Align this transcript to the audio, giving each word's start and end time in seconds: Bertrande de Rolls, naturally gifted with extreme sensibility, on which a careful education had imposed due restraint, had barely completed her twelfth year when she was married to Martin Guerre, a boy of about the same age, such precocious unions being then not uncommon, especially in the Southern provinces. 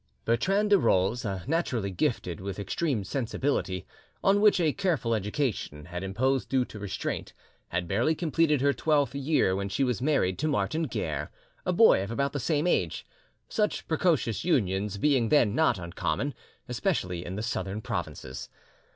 Bertrande 0.25 0.71
de 0.71 0.79
Rolls, 0.79 1.25
naturally 1.45 1.91
gifted 1.91 2.39
with 2.39 2.57
extreme 2.57 3.03
sensibility, 3.03 3.85
on 4.23 4.41
which 4.41 4.59
a 4.59 4.73
careful 4.73 5.13
education 5.13 5.85
had 5.85 6.03
imposed 6.03 6.49
due 6.49 6.63
restraint, 6.73 7.33
had 7.67 7.87
barely 7.87 8.15
completed 8.15 8.61
her 8.61 8.73
twelfth 8.73 9.13
year 9.13 9.55
when 9.55 9.69
she 9.69 9.83
was 9.83 10.01
married 10.01 10.39
to 10.39 10.47
Martin 10.47 10.87
Guerre, 10.87 11.29
a 11.67 11.71
boy 11.71 12.01
of 12.03 12.09
about 12.09 12.33
the 12.33 12.39
same 12.39 12.65
age, 12.65 13.05
such 13.47 13.87
precocious 13.87 14.43
unions 14.43 14.97
being 14.97 15.29
then 15.29 15.53
not 15.53 15.77
uncommon, 15.77 16.33
especially 16.67 17.23
in 17.23 17.35
the 17.35 17.43
Southern 17.43 17.79
provinces. 17.79 18.49